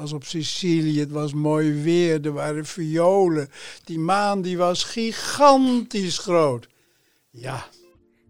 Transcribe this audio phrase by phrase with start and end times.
[0.00, 3.48] was op Sicilië, het was mooi weer, er waren violen.
[3.84, 6.68] Die maan die was gigantisch groot.
[7.30, 7.66] Ja.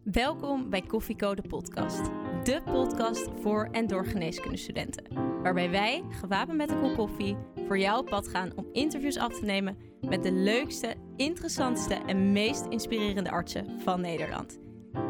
[0.04, 2.00] Welkom bij Koffiecode podcast.
[2.44, 5.04] De podcast voor en door geneeskundestudenten.
[5.42, 7.36] Waarbij wij, gewapend met een kop koffie,
[7.66, 12.32] voor jou op pad gaan om interviews af te nemen met de leukste, interessantste en
[12.32, 14.58] meest inspirerende artsen van Nederland.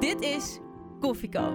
[0.00, 0.58] Dit is
[1.00, 1.52] Koffieco.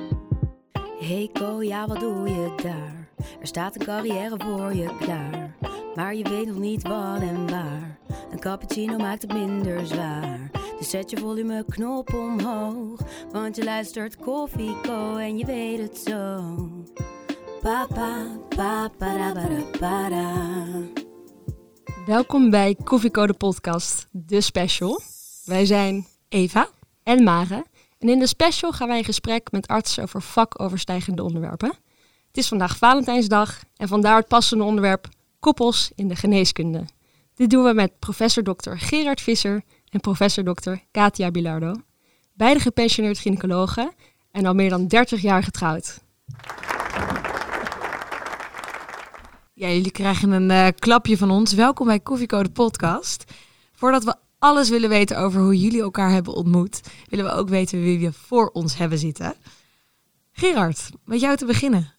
[0.99, 3.04] Hey Ko, ja wat doe je daar?
[3.17, 5.55] Er staat een carrière voor je klaar.
[5.95, 7.99] Maar je weet nog niet wat en waar.
[8.31, 10.51] Een cappuccino maakt het minder zwaar.
[10.77, 12.99] Dus zet je volumeknop omhoog.
[13.31, 14.75] Want je luistert Koffie
[15.17, 16.43] en je weet het zo.
[17.61, 18.89] Papa, papa,
[19.79, 20.53] para,
[22.05, 25.01] Welkom bij Koffiecode podcast, de special.
[25.45, 26.69] Wij zijn Eva
[27.03, 27.65] en Mare.
[27.99, 31.84] En in de special gaan wij in gesprek met artsen over vakoverstijgende onderwerpen.
[32.35, 35.07] Het is vandaag Valentijnsdag en vandaar het passende onderwerp
[35.39, 36.85] koppels in de geneeskunde.
[37.33, 38.71] Dit doen we met professor Dr.
[38.75, 40.73] Gerard Visser en professor Dr.
[40.91, 41.73] Katia Bilardo.
[42.33, 43.93] Beide gepensioneerd gynaecologen
[44.31, 46.01] en al meer dan 30 jaar getrouwd.
[49.53, 51.53] Ja, jullie krijgen een uh, klapje van ons.
[51.53, 53.23] Welkom bij Koffiecode Podcast.
[53.73, 57.81] Voordat we alles willen weten over hoe jullie elkaar hebben ontmoet, willen we ook weten
[57.81, 59.35] wie we voor ons hebben zitten.
[60.31, 61.94] Gerard, met jou te beginnen.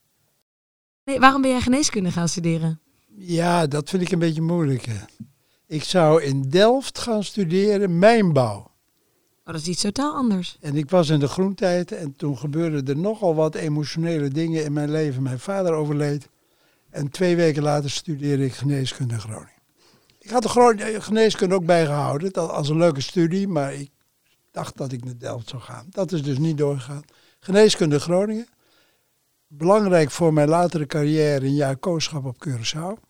[1.06, 2.80] Nee, waarom ben jij geneeskunde gaan studeren?
[3.16, 4.86] Ja, dat vind ik een beetje moeilijk.
[5.66, 8.58] Ik zou in Delft gaan studeren mijnbouw.
[8.58, 10.56] Oh, dat is iets totaal anders.
[10.60, 14.72] En ik was in de groentijd en toen gebeurden er nogal wat emotionele dingen in
[14.72, 15.22] mijn leven.
[15.22, 16.28] Mijn vader overleed
[16.90, 19.62] en twee weken later studeerde ik geneeskunde in Groningen.
[20.18, 23.90] Ik had de geneeskunde ook bijgehouden als een leuke studie, maar ik
[24.50, 25.86] dacht dat ik naar Delft zou gaan.
[25.90, 27.02] Dat is dus niet doorgegaan.
[27.38, 28.46] Geneeskunde Groningen
[29.48, 33.04] belangrijk voor mijn latere carrière een jaar kooschap op Curaçao.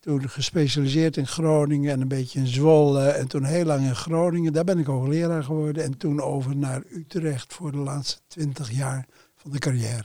[0.00, 3.08] Toen gespecialiseerd in Groningen en een beetje in Zwolle.
[3.08, 4.52] En toen heel lang in Groningen.
[4.52, 5.84] Daar ben ik hoogleraar geworden.
[5.84, 9.06] En toen over naar Utrecht voor de laatste twintig jaar
[9.36, 10.04] van de carrière.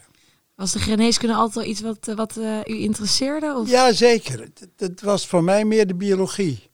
[0.55, 3.55] Was de geneeskunde altijd wel iets wat, eh, wat uh, u interesseerde?
[3.55, 3.69] Of?
[3.69, 4.49] Ja, zeker.
[4.77, 6.69] Het, was voor mij meer de biologie.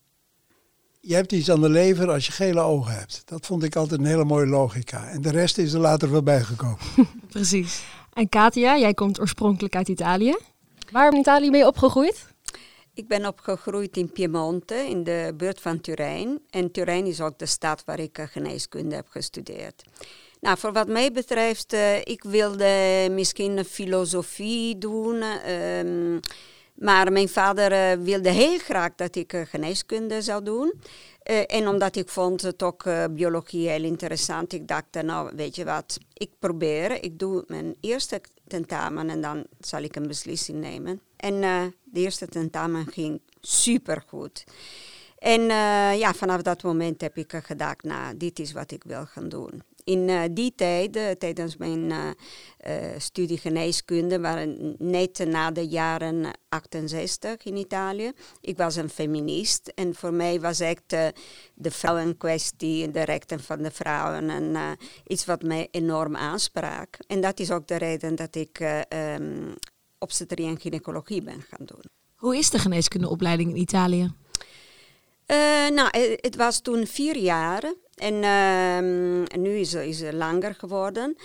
[1.00, 3.22] Je hebt iets aan de lever als je gele ogen hebt.
[3.26, 5.08] Dat vond ik altijd een hele mooie logica.
[5.08, 6.78] En de rest is er later wel bijgekomen.
[7.30, 7.84] Precies.
[8.14, 10.38] En Katia, jij komt oorspronkelijk uit Italië.
[10.92, 12.30] Waarom in Italië ben je opgegroeid?
[12.94, 16.40] Ik ben opgegroeid in Piemonte, in de buurt van Turijn.
[16.50, 19.84] En Turijn is ook de stad waar ik geneeskunde heb gestudeerd.
[20.40, 25.24] Nou, voor wat mij betreft, uh, ik wilde misschien filosofie doen.
[25.50, 26.20] Um,
[26.76, 30.74] maar mijn vader uh, wilde heel graag dat ik geneeskunde zou doen.
[31.32, 35.66] Uh, en omdat ik vond het ook biologie heel interessant, ik dacht, nou weet je
[35.66, 41.02] wat, ik probeer, ik doe mijn eerste tentamen en dan zal ik een beslissing nemen.
[41.18, 41.42] En
[41.84, 44.44] de eerste tentamen ging supergoed.
[45.18, 45.42] En
[45.98, 49.64] ja, vanaf dat moment heb ik gedacht, nou, dit is wat ik wil gaan doen
[49.84, 52.08] in uh, die tijd, tijdens mijn uh,
[52.98, 58.12] studie geneeskunde, waren net na de jaren 68 in Italië.
[58.42, 60.90] Ik was een feminist en voor mij was echt
[61.54, 64.78] de vrouwenkwestie, de rechten van de vrouwen, en,
[65.08, 66.98] iets wat mij enorm aansprak.
[67.08, 68.84] En dat is ook de reden dat ik
[69.20, 69.54] um,
[70.00, 71.84] obstetrie en gynaecologie ben gaan doen.
[72.16, 74.14] Hoe is de geneeskundeopleiding in Italië?
[75.70, 77.74] Nou, het was toen vier jaar.
[77.96, 81.18] En ehm, nu is, het langer geworden.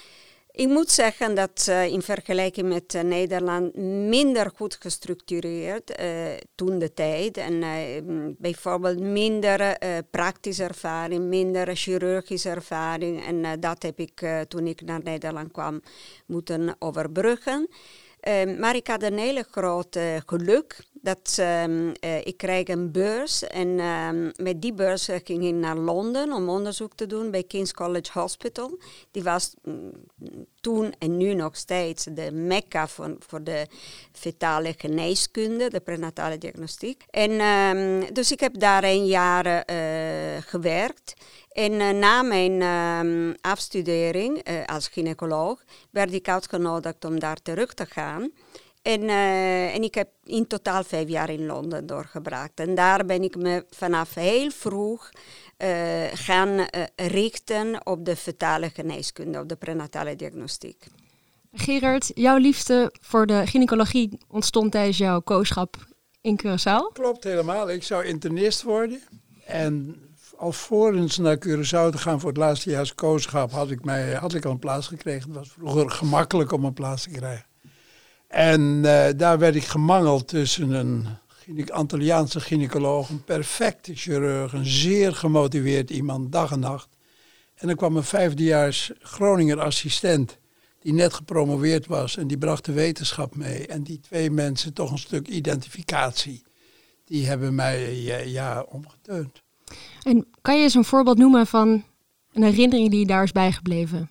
[0.50, 3.76] Ik moet zeggen dat uh, in vergelijking met uh, Nederland
[4.08, 6.06] minder goed gestructureerd uh,
[6.54, 7.36] toen de tijd.
[7.36, 7.64] En
[8.38, 9.78] bijvoorbeeld minder
[10.10, 13.24] praktische ervaring, minder chirurgische ervaring.
[13.26, 15.82] En dat heb ik toen ik naar Nederland kwam
[16.26, 17.68] moeten overbruggen.
[18.20, 23.46] Ehm, maar ik had een hele grote geluk dat um, uh, ik kreeg een beurs
[23.46, 27.72] en um, met die beurs ging ik naar Londen om onderzoek te doen bij King's
[27.72, 28.78] College Hospital.
[29.10, 29.90] Die was mm,
[30.60, 33.66] toen en nu nog steeds de mekka voor, voor de
[34.12, 37.04] fetale geneeskunde, de prenatale diagnostiek.
[37.10, 39.56] En um, dus ik heb daar een jaar uh,
[40.41, 41.14] gewerkt.
[41.52, 42.62] En na mijn
[43.41, 48.30] afstudering als gynaecoloog werd ik uitgenodigd om daar terug te gaan.
[48.86, 52.53] En, uh, en ik heb in totaal vijf jaar in Londen doorgebracht.
[52.54, 55.10] En daar ben ik me vanaf heel vroeg
[55.59, 55.68] uh,
[56.12, 56.65] gaan uh,
[56.97, 60.86] richten op de fetale geneeskunde, op de prenatale diagnostiek.
[61.53, 65.77] Gerard, jouw liefde voor de gynaecologie ontstond tijdens jouw kooschap
[66.21, 66.92] in Curaçao?
[66.92, 67.71] Klopt helemaal.
[67.71, 69.00] Ik zou internist worden.
[69.44, 69.97] En
[70.36, 74.44] alvorens naar Curaçao te gaan voor het laatste jaar kooschap had ik, mij, had ik
[74.44, 75.28] al een plaats gekregen.
[75.28, 77.47] Het was vroeger gemakkelijk om een plaats te krijgen.
[78.28, 81.06] En eh, daar werd ik gemangeld tussen een
[81.70, 86.88] Antilliaanse gynaecoloog, een perfecte chirurg, een zeer gemotiveerd iemand, dag en nacht.
[87.54, 90.38] En dan kwam een vijfdejaars Groninger assistent,
[90.80, 93.66] die net gepromoveerd was en die bracht de wetenschap mee.
[93.66, 96.42] En die twee mensen, toch een stuk identificatie,
[97.04, 99.42] die hebben mij eh, ja, omgeteund.
[100.02, 101.84] En kan je eens een voorbeeld noemen van
[102.32, 104.10] een herinnering die je daar is bijgebleven?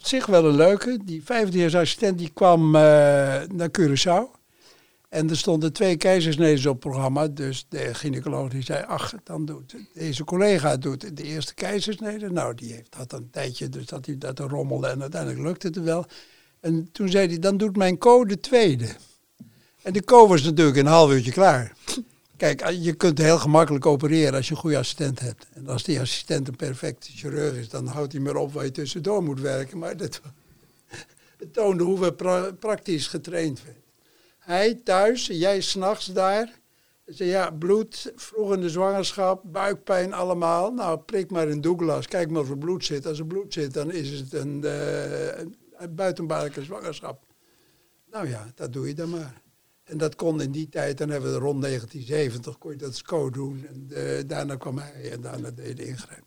[0.00, 0.98] Op zich wel een leuke.
[1.04, 2.80] Die vijfdejaarsassistent die kwam eh,
[3.52, 4.38] naar Curaçao.
[5.08, 7.28] En er stonden twee keizersnedes op het programma.
[7.28, 12.30] Dus de gynaecoloog die zei, ach, dan doet deze collega doet de eerste keizersnede.
[12.30, 15.82] Nou, die heeft dat een tijdje, dus dat hij dat rommelde en uiteindelijk lukte het
[15.82, 16.06] wel.
[16.60, 18.88] En toen zei hij, dan doet mijn co de tweede.
[19.82, 21.72] En de co was natuurlijk een half uurtje klaar.
[22.40, 25.46] Kijk, je kunt heel gemakkelijk opereren als je een goede assistent hebt.
[25.52, 28.70] En als die assistent een perfecte chirurg is, dan houdt hij maar op waar je
[28.70, 29.78] tussendoor moet werken.
[29.78, 30.20] Maar dat
[31.38, 33.82] het toonde hoe we pra- praktisch getraind werden.
[34.38, 36.58] Hij thuis, jij s'nachts daar.
[37.04, 40.72] Zei, ja, bloed, vroeg in de zwangerschap, buikpijn allemaal.
[40.72, 43.06] Nou, prik maar in Douglas, kijk maar of er bloed zit.
[43.06, 47.22] Als er bloed zit, dan is het een, uh, een zwangerschap.
[48.10, 49.42] Nou ja, dat doe je dan maar.
[49.90, 53.30] En dat kon in die tijd, dan hebben we rond 1970, kon je dat SCO
[53.30, 53.66] doen.
[53.68, 56.22] En uh, daarna kwam hij en daarna deed de ingreep.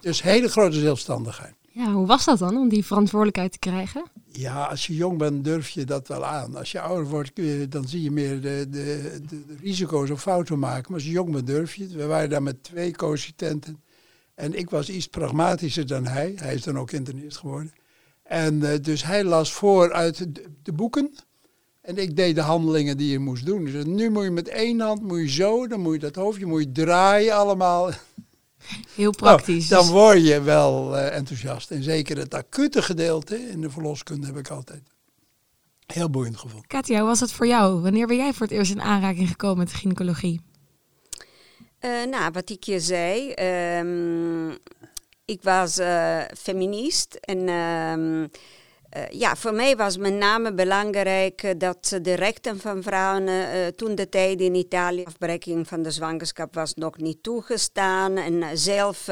[0.00, 1.54] Dus hele grote zelfstandigheid.
[1.72, 4.04] Ja, hoe was dat dan, om die verantwoordelijkheid te krijgen?
[4.32, 6.56] Ja, als je jong bent durf je dat wel aan.
[6.56, 7.32] Als je ouder wordt,
[7.70, 10.84] dan zie je meer de, de, de, de risico's of fouten maken.
[10.86, 11.92] Maar als je jong bent durf je het.
[11.92, 13.82] We waren daar met twee co-assistenten.
[14.34, 16.32] En ik was iets pragmatischer dan hij.
[16.36, 17.72] Hij is dan ook internist geworden.
[18.22, 20.26] En uh, dus hij las voor uit
[20.62, 21.14] de, boeken.
[21.88, 23.64] En ik deed de handelingen die je moest doen.
[23.64, 26.46] Dus nu moet je met één hand moet je zo, dan moet je dat hoofdje
[26.46, 27.90] moet je draaien allemaal.
[28.94, 29.68] Heel praktisch.
[29.68, 31.70] Nou, dan word je wel uh, enthousiast.
[31.70, 34.82] En zeker het acute gedeelte in de verloskunde heb ik altijd
[35.86, 36.66] heel boeiend gevonden.
[36.66, 37.80] Katja, hoe was het voor jou?
[37.80, 40.40] Wanneer ben jij voor het eerst in aanraking gekomen met de gynaecologie?
[41.80, 43.32] Uh, nou, wat ik je zei,
[43.78, 44.56] um,
[45.24, 48.28] ik was uh, feminist en um, uh,
[49.10, 54.08] ja, voor mij was met name belangrijk dat de rechten van vrouwen uh, toen de
[54.08, 58.16] tijd in Italië, afbreking van de zwangerschap was nog niet toegestaan.
[58.16, 59.08] En zelf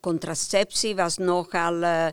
[0.00, 2.10] contraceptie was nogal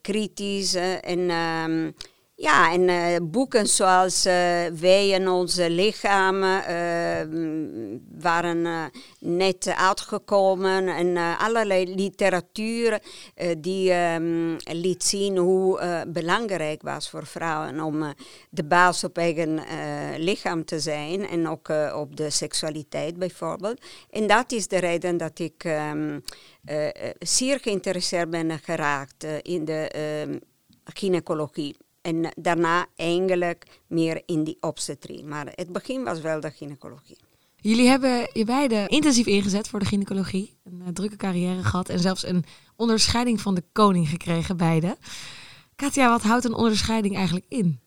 [0.00, 1.94] kritisch en um,
[2.40, 4.32] ja, en uh, boeken zoals uh,
[4.66, 10.88] Wij en onze lichamen uh, waren net uitgekomen.
[10.88, 13.02] En allerlei literatuur
[13.58, 18.14] die um, liet zien hoe belangrijk was voor vrouwen om
[18.50, 19.60] de baas op eigen
[20.16, 21.28] lichaam te zijn.
[21.28, 23.80] En ook op de seksualiteit bijvoorbeeld.
[24.10, 26.24] En dat is de reden dat ik um,
[27.18, 29.90] zeer geïnteresseerd ben geraakt in de
[30.84, 31.76] gynaecologie.
[32.00, 35.24] En daarna eigenlijk meer in die obstetrie.
[35.24, 37.18] Maar het begin was wel de gynaecologie.
[37.56, 40.56] Jullie hebben je beiden intensief ingezet voor de gynaecologie.
[40.64, 42.44] Een uh, drukke carrière gehad en zelfs een
[42.76, 44.96] onderscheiding van de koning gekregen, beide.
[45.76, 47.80] Katja, wat houdt een onderscheiding eigenlijk in?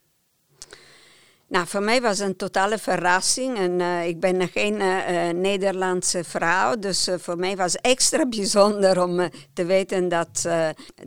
[1.54, 3.58] Nou, voor mij was het een totale verrassing.
[3.58, 9.04] En, uh, ik ben geen uh, Nederlandse vrouw, dus voor mij was het extra bijzonder
[9.04, 10.42] om te weten dat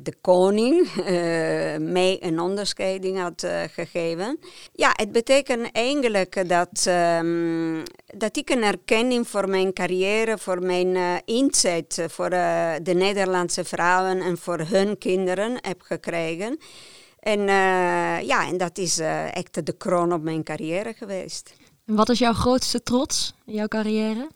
[0.01, 0.89] de koning
[1.81, 4.39] mij een onderscheiding had gegeven.
[4.73, 6.87] Ja, het betekent eigenlijk dat,
[7.19, 14.21] um, dat ik een erkenning voor mijn carrière, voor mijn inzet voor de Nederlandse vrouwen
[14.21, 16.59] en voor hun kinderen heb gekregen.
[17.27, 21.55] En uh, ja, en dat is uh, echt de kroon op mijn carrière geweest.
[21.87, 24.29] En wat is jouw grootste trots in jouw carrière?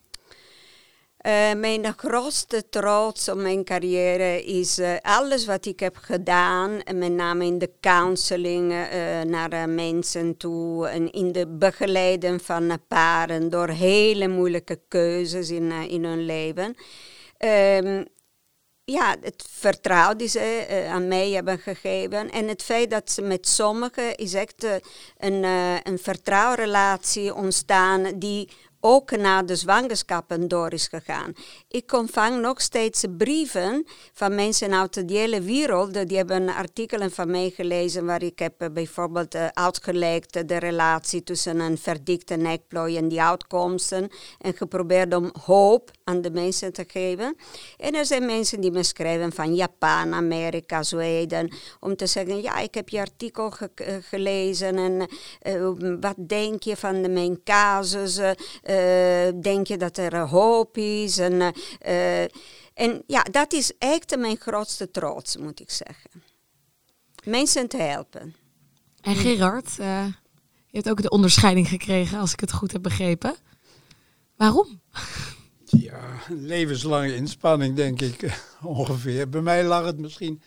[1.26, 7.44] Uh, mijn grootste trots op mijn carrière is alles wat ik heb gedaan, met name
[7.44, 8.75] in de counseling
[9.26, 16.04] naar mensen toe en in de begeleiden van paren door hele moeilijke keuzes in, in
[16.04, 16.75] hun leven.
[17.38, 18.06] Um,
[18.90, 22.30] ja, het vertrouwen die ze uh, aan mij hebben gegeven.
[22.30, 24.75] En het feit dat ze met sommigen is echt uh,
[25.18, 28.49] een, uh, een vertrouwrelatie ontstaan die
[28.80, 31.32] ook na de zwangerschappen door is gegaan.
[31.68, 36.08] Ik ontvang nog steeds brieven van mensen uit de hele wereld.
[36.08, 41.60] Die hebben artikelen van mij gelezen waar ik heb bijvoorbeeld uh, uitgelegd de relatie tussen
[41.60, 44.08] een verdikte nekplooi en die uitkomsten.
[44.38, 47.37] En geprobeerd om hoop aan de mensen te geven.
[47.76, 51.52] En er zijn mensen die me schrijven van Japan, Amerika, Zweden.
[51.80, 53.70] Om te zeggen, ja, ik heb je artikel ge
[54.02, 55.08] gelezen en
[56.00, 58.20] wat denk je van de, mijn casus?
[59.40, 61.18] Denk je dat er hoop is?
[61.18, 62.22] En, uh,
[62.74, 66.10] en ja, dat is echt mijn grootste trots, moet ik zeggen.
[67.24, 68.34] Mensen te helpen.
[69.00, 70.06] En Gerard, uh,
[70.66, 73.36] Je hebt ook de onderscheiding gekregen, als ik het goed heb begrepen.
[74.36, 74.80] Waarom?
[75.64, 79.28] Ja, levenslange inspanning, denk ik ongeveer.
[79.28, 80.42] Bij mij lag het misschien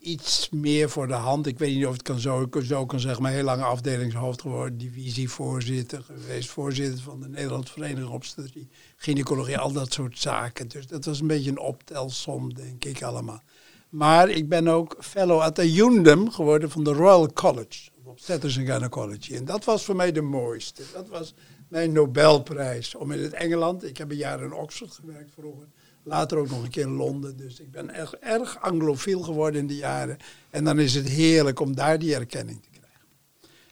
[0.00, 1.46] iets meer voor de hand.
[1.46, 2.46] Ik weet niet of het kan zo,
[2.86, 8.68] kan zeggen, maar heel lang afdelingshoofd geworden, divisievoorzitter geweest, voorzitter van de Nederlandse Vereniging Obstetrie,
[8.96, 10.68] gynaecologie, al dat soort zaken.
[10.68, 13.42] Dus dat was een beetje een optelsom, denk ik allemaal.
[13.88, 18.68] Maar ik ben ook fellow at the Undum geworden van de Royal College, Obstetrics and
[18.68, 19.34] Gynecology.
[19.34, 20.82] En dat was voor mij de mooiste.
[20.92, 21.34] Dat was
[21.68, 22.94] mijn Nobelprijs.
[22.94, 25.66] Om in het Engeland, ik heb een jaar in Oxford gewerkt vroeger,
[26.08, 27.36] later ook nog een keer in Londen.
[27.36, 30.16] Dus ik ben erg, erg anglofiel geworden in die jaren.
[30.50, 33.06] En dan is het heerlijk om daar die erkenning te krijgen.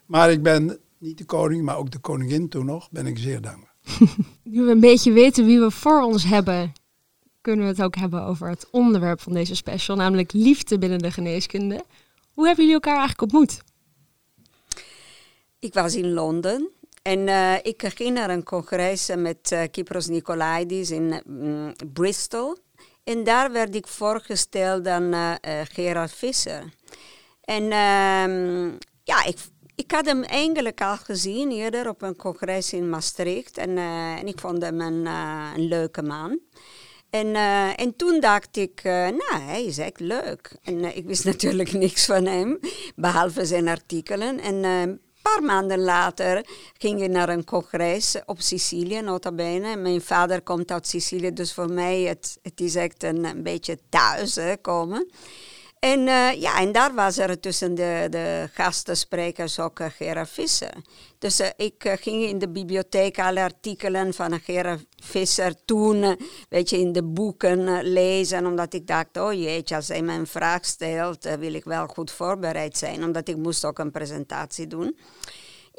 [0.07, 3.41] Maar ik ben niet de koning, maar ook de koningin toen nog, ben ik zeer
[3.41, 3.75] dankbaar.
[4.43, 6.73] Nu we een beetje weten wie we voor ons hebben,
[7.41, 11.11] kunnen we het ook hebben over het onderwerp van deze special, namelijk liefde binnen de
[11.11, 11.85] geneeskunde.
[12.33, 13.63] Hoe hebben jullie elkaar eigenlijk ontmoet?
[15.59, 16.71] Ik was in Londen
[17.07, 22.57] en uh, ik ging naar een congres met uh, Kypros Nicolaidis in um, Bristol.
[23.05, 25.33] En daar werd ik voorgesteld aan uh,
[25.73, 26.63] Gerard Visser.
[27.41, 29.39] En um, ja, ik,
[29.75, 33.59] ik had hem eigenlijk al gezien eerder op een congres in Maastricht.
[33.59, 33.79] En,
[34.19, 36.41] en ik vond hem een, een leuke man.
[37.11, 37.35] En,
[37.77, 40.57] en toen dacht ik, nou, hij is echt leuk.
[40.63, 42.59] En ik wist natuurlijk niks van hem,
[42.97, 44.41] behalve zijn artikelen.
[44.41, 45.01] En een
[45.33, 46.47] paar maanden later
[46.79, 49.77] ging ik naar een congres op Sicilië, nota bene.
[49.77, 53.79] Mijn vader komt uit Sicilië, dus voor mij het, het is echt een, een beetje
[53.89, 55.11] thuis hè, komen.
[55.79, 60.75] En, uh, ja, en daar was er tussen de, de gastensprekers ook uh, Gerard Visser.
[61.19, 66.19] Dus uh, ik ging in de bibliotheek alle artikelen van Gerard Visser toen,
[66.49, 68.47] weet je, in de boeken lezen.
[68.47, 72.11] Omdat ik dacht, oh jeetje, als hij me een vraag stelt, wil ik wel goed
[72.11, 73.05] voorbereid zijn.
[73.05, 74.97] Omdat ik moest ook een presentatie doen.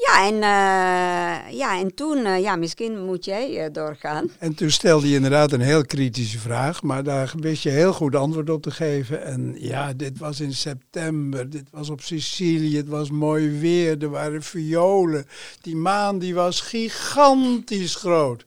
[0.06, 4.30] Ja, en, uh, ja, en toen, uh, ja, misschien moet jij uh, doorgaan.
[4.40, 8.16] En toen stelde je inderdaad een heel kritische vraag, maar daar wist je heel goed
[8.16, 9.24] antwoord op te geven.
[9.24, 14.10] En ja, dit was in september, dit was op Sicilië, het was mooi weer, er
[14.10, 15.26] waren violen.
[15.62, 18.46] Die maan die was gigantisch groot.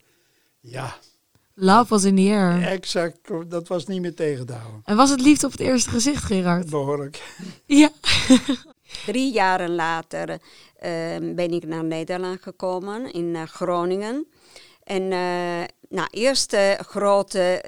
[0.60, 0.96] Ja.
[1.54, 2.62] Love was in the air.
[2.62, 4.80] Exact, dat was niet meer tegen te houden.
[4.84, 6.70] En was het liefde op het eerste gezicht, Gerard?
[6.70, 7.22] Behoorlijk.
[7.66, 7.90] Ja.
[9.06, 10.36] Drie jaren later uh,
[11.34, 14.26] ben ik naar Nederland gekomen, in uh, Groningen.
[14.84, 17.62] En uh, nou, eerste grote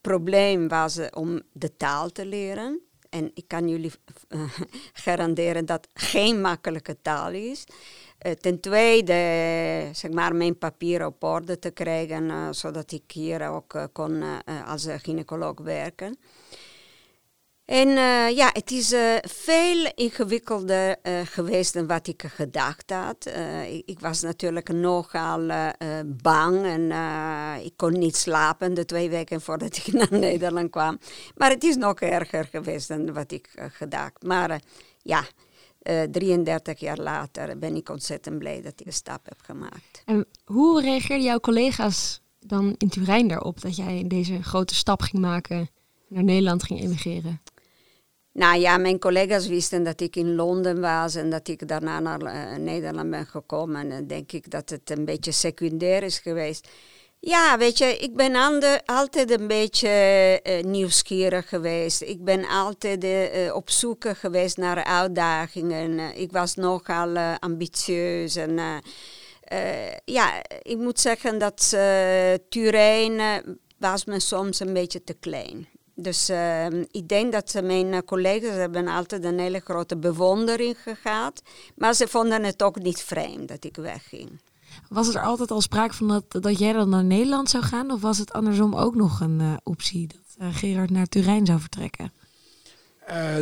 [0.00, 2.80] probleem was om de taal te leren.
[3.10, 3.92] En ik kan jullie
[5.04, 7.64] garanderen dat geen makkelijke taal is.
[8.40, 9.14] ten tweede,
[9.92, 14.22] zeg maar, mijn papieren op orde te krijgen, zodat ik hier ook kon
[14.66, 16.18] als gynaecoloog werken.
[17.64, 23.26] En uh, ja, het is uh, veel ingewikkelder uh, geweest dan wat ik gedacht had.
[23.68, 25.72] Ik, ik, was natuurlijk nogal
[26.06, 26.92] bang en
[27.64, 30.98] ik kon niet slapen de twee weken voordat ik naar Nederland kwam.
[31.36, 34.22] Maar het is nog erger geweest dan wat ik gedacht.
[34.22, 34.60] Maar
[35.02, 35.24] ja,
[36.10, 40.02] 33 jaar later ben ik ontzettend blij dat ik een stap heb gemaakt.
[40.04, 45.22] En hoe reageerden jouw collega's dan in Turijn daarop dat jij deze grote stap ging
[45.22, 45.70] maken,
[46.08, 47.40] naar Nederland ging emigreren?
[48.32, 52.22] Nou ja, mijn collega's wisten dat ik in Londen was en dat ik daarna naar
[52.22, 53.80] uh, Nederland ben gekomen.
[53.80, 56.68] En dan denk ik dat het een beetje secundair is geweest.
[57.18, 58.34] Ja, weet je, ik ben
[58.84, 62.02] altijd een beetje uh, nieuwsgierig geweest.
[62.02, 63.06] Ik ben altijd
[63.52, 66.16] op zoek geweest naar uitdagingen.
[66.16, 68.36] ik was nogal ambitieus.
[68.36, 68.58] En
[70.04, 71.68] ja, ik moet zeggen dat
[72.48, 73.20] Turijn
[73.78, 78.54] was me soms een beetje te klein dus uh, ik denk dat mijn eh, collega's
[78.54, 81.42] hebben altijd een hele grote bewondering gehad.
[81.74, 84.30] Maar ze vonden het ook niet vreemd dat ik wegging.
[84.88, 87.90] Was er altijd al sprake van dat, dat jij dan naar Nederland zou gaan?
[87.90, 91.60] Of was het andersom ook nog een uh, optie dat uh, Gerard naar Turijn zou
[91.60, 92.12] vertrekken?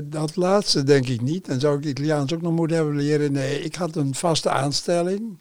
[0.05, 1.49] dat laatste denk ik niet.
[1.49, 3.33] En zou ik Italiaans ook nog moeten hebben leren?
[3.33, 5.39] Nee, ik had een vaste aanstelling.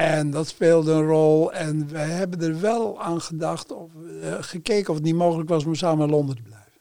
[0.00, 1.52] En dat speelde een rol.
[1.52, 3.90] En we hebben er wel aan gedacht, of
[4.22, 6.72] uh, gekeken of het niet mogelijk was om samen in Londen te blijven.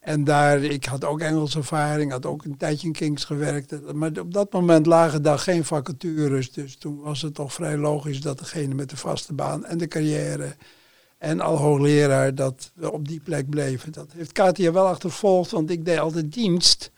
[0.00, 3.92] En daar, ik had ook Engelse ervaring, had ook een tijdje in Kings gewerkt.
[3.92, 6.52] Maar op dat moment lagen daar geen vacatures.
[6.52, 9.88] Dus toen was het toch vrij logisch dat degene met de vaste baan en de
[9.88, 10.54] carrière
[11.18, 13.92] en al hoogleraar, dat we op die plek bleven.
[13.92, 16.90] Dat heeft Katia wel achtervolgd, want ik deed altijd dienst.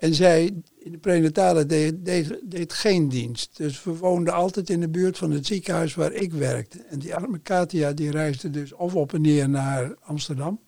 [0.00, 3.56] En zij in de prenatale deed, deed, deed, geen dienst.
[3.56, 6.82] Dus we woonden altijd in de buurt van het ziekenhuis waar ik werkte.
[6.82, 10.60] En die arme Katia die reisde dus of op en neer naar Amsterdam.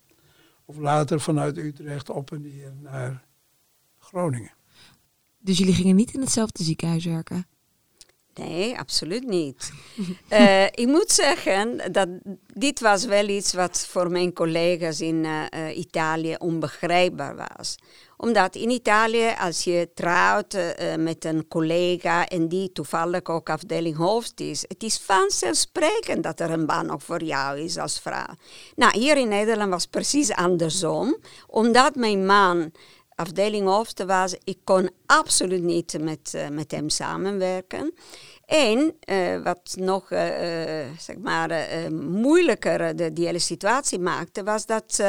[0.65, 3.25] Of later vanuit Utrecht op en neer naar
[3.99, 4.53] Groningen.
[5.39, 7.47] Dus jullie gingen niet in hetzelfde ziekenhuis werken?
[8.35, 9.73] Nee, absoluut niet.
[10.31, 12.09] uh, ik moet zeggen dat
[12.55, 17.77] dit was wel iets wat voor mijn collega's in uh, Italië onbegrijpbaar was
[18.23, 20.57] omdat in Italië, als je trouwt
[20.99, 26.51] met een collega en die toevallig ook afdeling hoofd is, het is vanzelfsprekend dat er
[26.51, 28.35] een baan ook voor jou is als vrouw.
[28.77, 31.17] Nou, hier in Nederland was precies andersom.
[31.47, 32.73] Omdat mijn man
[33.15, 37.95] afdeling hoofd was, ik kon absoluut niet met, uh, met hem samenwerken.
[38.47, 40.21] En uh, wat nog uh,
[40.99, 45.03] zeg maar, moeilijker de, die hele situatie maakte, was dat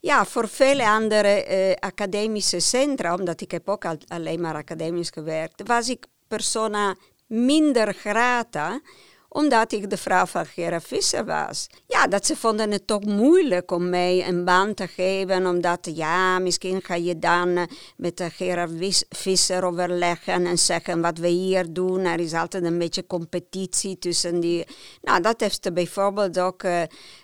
[0.00, 5.62] ja, voor vele andere academische centra, omdat ik heb ook al, alleen maar academisch gewerkt,
[5.66, 8.80] was ik persona minder grata
[9.28, 11.66] omdat ik de vrouw van Gerard Visser was.
[11.86, 16.38] Ja, dat ze vonden het toch moeilijk om mij een baan te geven, omdat ja,
[16.38, 17.62] misschien ga je dan uh,
[17.96, 22.04] met Gerard Visser overleggen en zeggen wat we hier doen.
[22.04, 24.66] Er is altijd een beetje competitie tussen die.
[25.02, 26.82] Nou, dat heeft bijvoorbeeld ook uh,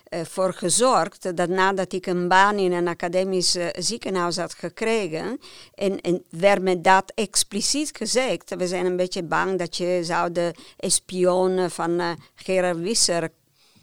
[0.09, 5.39] voor gezorgd dat nadat ik een baan in een academisch uh, ziekenhuis had gekregen,
[5.75, 10.31] en, en werd me dat expliciet gezegd, we zijn een beetje bang dat je zou
[10.31, 13.29] de espionen van uh, Gerard Wisser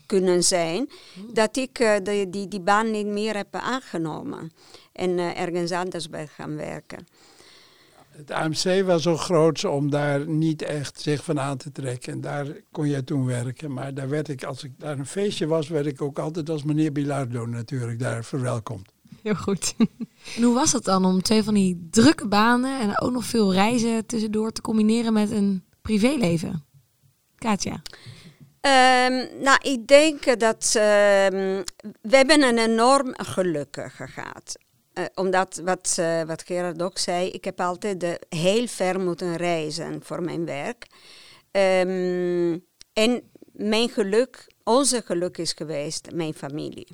[0.06, 0.90] kunnen zijn,
[1.32, 4.52] dat ik de, die, die baan niet meer heb aangenomen
[4.92, 7.06] en ergens anders ben gaan werken.
[8.16, 12.12] Het AMC was zo groot om daar niet echt zich van aan te trekken.
[12.12, 13.72] En daar kon jij toen werken.
[13.72, 16.62] Maar daar werd ik, als ik daar een feestje was, werd ik ook altijd als
[16.62, 18.92] meneer Bilardo natuurlijk daar verwelkomd.
[19.22, 19.74] Heel goed.
[20.36, 23.52] En hoe was dat dan om twee van die drukke banen en ook nog veel
[23.52, 26.64] reizen tussendoor te combineren met een privéleven?
[27.36, 27.82] Katja?
[28.60, 31.64] Um, nou, ik denk dat um,
[32.00, 34.56] we hebben een enorm geluk gehad.
[34.94, 40.00] Uh, omdat, wat, uh, wat Gerard ook zei, ik heb altijd heel ver moeten reizen
[40.04, 40.86] voor mijn werk.
[41.50, 46.86] Um, en mijn geluk, onze geluk is geweest, mijn familie.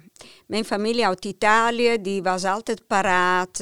[0.47, 3.58] Mijn familie uit Italië, die was altijd paraat.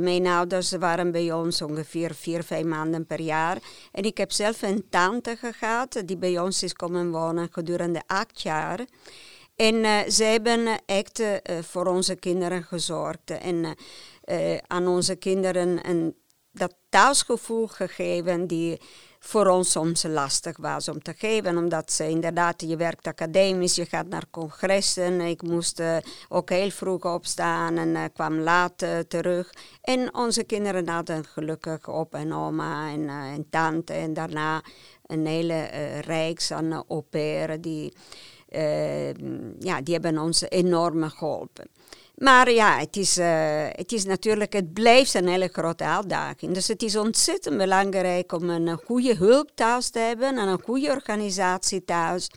[0.00, 3.58] mijn ouders waren bij ons ongeveer vier, vijf maanden per jaar.
[3.92, 8.42] En ik heb zelf een tante gehad, die bij ons is komen wonen gedurende acht
[8.42, 8.80] jaar.
[9.56, 11.28] En uh, ze hebben echt uh,
[11.62, 13.30] voor onze kinderen gezorgd.
[13.30, 13.76] En
[14.66, 16.16] aan onze kinderen een,
[16.52, 18.80] dat thuisgevoel gegeven die
[19.18, 21.56] voor ons soms lastig was om te geven.
[21.56, 25.20] Omdat ze inderdaad, je werkt academisch, je gaat naar congressen.
[25.20, 25.82] Ik moest
[26.28, 29.52] ook heel vroeg opstaan en kwam laat terug.
[29.82, 33.92] En onze kinderen hadden gelukkig op en oma en, en tante.
[33.92, 34.62] En daarna
[35.06, 35.64] een hele
[36.00, 37.92] reeks aan pair die
[38.54, 39.08] uh,
[39.58, 41.68] ja, die hebben ons enorm geholpen.
[42.14, 46.54] Maar ja, het is, uh, het is natuurlijk, het blijft een hele grote uitdaging.
[46.54, 50.90] Dus het is ontzettend belangrijk om een goede hulp thuis te hebben en een goede
[50.90, 52.30] organisatie thuis.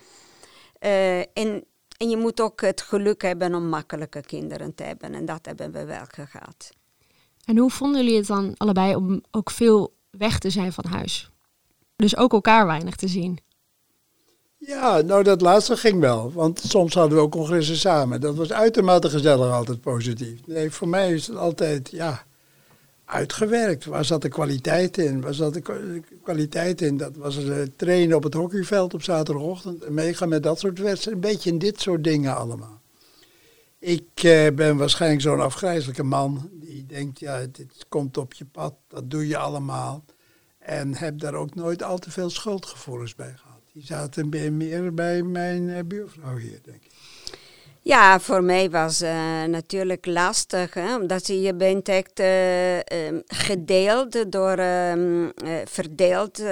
[0.80, 1.64] Uh, en,
[1.98, 5.14] en je moet ook het geluk hebben om makkelijke kinderen te hebben.
[5.14, 6.70] En dat hebben we wel gehad.
[7.46, 11.30] En hoe vonden jullie het dan allebei om ook veel weg te zijn van huis?
[11.96, 13.40] Dus ook elkaar weinig te zien?
[14.58, 16.32] Ja, nou dat laatste ging wel.
[16.32, 18.22] Want soms hadden we ook congressen samen.
[18.22, 20.40] Dat was uitermate gezellig, altijd positief.
[20.46, 22.24] Nee, voor mij is het altijd, ja,
[23.06, 23.86] uitgewerkt.
[23.86, 25.22] Waar zat de kwaliteit in?
[25.22, 26.98] Waar zat de kwaliteit in?
[26.98, 29.84] Dat was het trainen op het hockeyveld op zaterdagochtend.
[29.84, 31.24] En meegaan met dat soort wedstrijden.
[31.24, 32.82] Een beetje in dit soort dingen allemaal.
[33.80, 36.50] Ik eh, ben waarschijnlijk zo'n afgrijzelijke man.
[36.54, 38.74] Die denkt, ja, dit komt op je pad.
[38.88, 40.04] Dat doe je allemaal.
[40.60, 43.47] En heb daar ook nooit al te veel schuldgevoelens bij gehad.
[43.78, 46.92] Die zaten meer bij mijn uh, buurvrouw hier, denk ik.
[47.82, 54.60] Ja, voor mij was uh, natuurlijk lastig, hè, omdat je bent echt uh, gedeeld door,
[54.60, 55.32] um,
[55.66, 56.44] verdeeld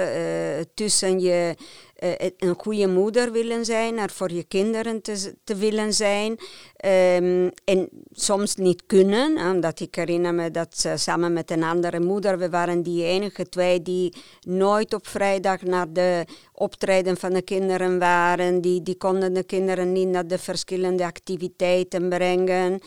[0.74, 1.54] tussen je
[2.00, 6.30] uh, een goede moeder willen zijn, er voor je kinderen te, willen zijn.
[6.32, 12.38] Um, en soms niet kunnen, omdat ik herinner me dat samen met een andere moeder,
[12.38, 17.98] we waren die enige twee die nooit op vrijdag naar de optreden van de kinderen
[17.98, 18.60] waren.
[18.60, 22.80] Die, die konden de kinderen niet naar de verschillende activiteiten brengen.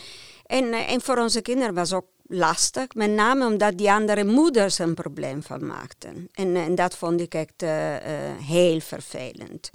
[0.46, 4.80] En, uh, en voor onze kinderen was ook lastig, met name omdat die andere moeders
[4.80, 6.30] een probleem van maakten.
[6.34, 8.00] En, dat vond ik echt uh, uh,
[8.48, 9.70] heel vervelend.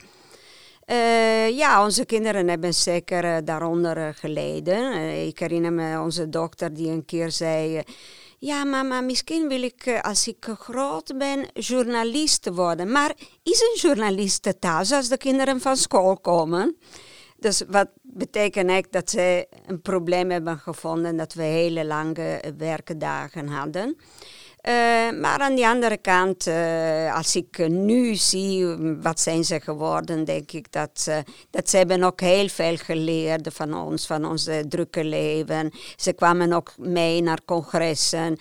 [0.87, 5.11] Uh, ja, onze kinderen hebben zeker daaronder geleden.
[5.27, 7.83] ik herinner me onze dokter die een keer zei...
[8.39, 12.93] ja, mama, misschien wil ik als ik groot ben journalist worden.
[12.93, 16.77] Maar is een journalist thuis als de kinderen van school komen?
[17.37, 23.49] Dus wat betekent eigenlijk dat ze een probleem hebben gevonden dat we hele lange werkdagen
[23.49, 23.97] hadden.
[24.65, 24.73] Eh,
[25.21, 28.67] maar aan de andere kant, uh, als ik nu zie
[29.03, 31.17] wat zijn ze geworden, denk ik dat, uh,
[31.51, 35.73] dat ze hebben ook heel veel geleerd van ons, van ons drukke leven.
[35.97, 38.37] Ze kwamen ook mee naar congressen.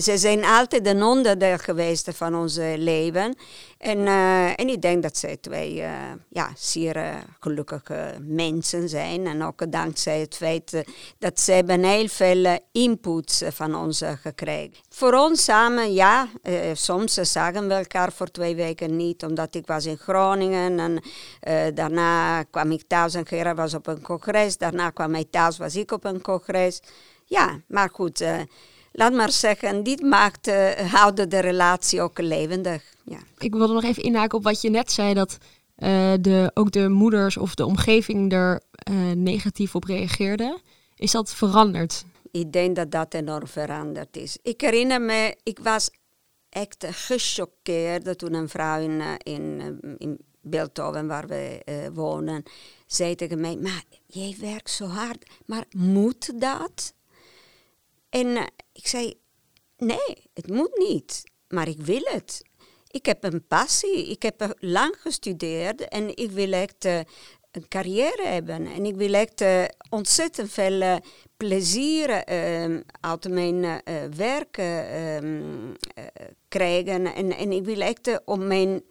[0.00, 3.36] ze zijn altijd een onderdeel geweest van ons leven.
[3.78, 4.06] En,
[4.56, 5.74] en ik denk dat zij twee
[6.28, 9.26] ja, zeer gelukkige mensen zijn.
[9.26, 10.84] En ook dankzij het feit
[11.18, 14.72] dat ze hebben heel veel input van ons gekregen.
[14.96, 16.28] Voor ons samen, ja,
[16.72, 19.24] soms zagen we elkaar voor twee weken niet.
[19.24, 21.02] Omdat ik was in Groningen en
[21.74, 24.56] daarna kwam ik thuis en Gerard was op een congres.
[24.56, 26.80] Daarna kwam hij thuis, was ik op een congres.
[27.24, 28.24] Ja, maar goed
[28.92, 30.54] laat maar zeggen, dit maakt, uh,
[31.14, 32.82] de relatie ook levendig.
[33.04, 33.18] Ja.
[33.38, 35.38] Ik wilde nog even inhaken op wat je net zei, dat
[35.78, 40.60] uh, de, ook de moeders of de omgeving er uh, negatief op reageerden.
[40.96, 42.04] Is dat veranderd?
[42.40, 44.38] Ik denk dat dat enorm veranderd is.
[44.42, 45.90] Ik herinner me, ik was
[46.48, 52.42] echt gechoqueerd toen een vrouw in, in, in Beeldhoven, waar we wonen,
[52.86, 56.94] zei tegen mij, maar jij werkt zo hard, maar moet dat?
[58.08, 58.36] En
[58.72, 59.20] ik zei,
[59.76, 62.42] nee, het moet niet, maar ik wil het.
[62.90, 66.88] Ik heb een passie, ik heb lang gestudeerd en ik wil echt
[67.56, 68.66] een carrière hebben.
[68.66, 70.96] En ik wil echt uh, ontzettend veel uh,
[71.36, 72.24] plezier
[73.00, 73.82] uit mijn
[74.16, 75.42] werk ehm,
[76.48, 77.14] krijgen.
[77.14, 78.82] En, en ik wil echt om mijn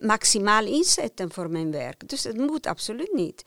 [0.00, 2.08] maximaal inzetten voor mijn werk.
[2.08, 3.42] Dus het moet absoluut niet.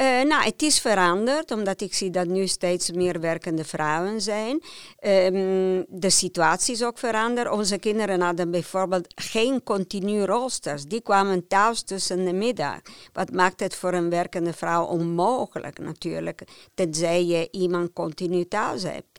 [0.00, 4.52] Uh, nou, het is veranderd, omdat ik zie dat nu steeds meer werkende vrouwen zijn.
[4.52, 7.50] Um, de situatie is ook veranderd.
[7.50, 10.84] Onze kinderen hadden bijvoorbeeld geen continu roosters.
[10.84, 12.80] Die kwamen thuis tussen de middag.
[13.12, 16.42] Wat maakt het voor een werkende vrouw onmogelijk natuurlijk,
[16.74, 19.18] tenzij je iemand continu thuis hebt.